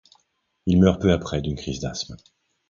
Il 0.65 0.79
meurt 0.79 0.99
peu 0.99 1.11
après 1.11 1.41
d'une 1.43 1.55
crise 1.55 1.79
d'asthme. 1.81 2.17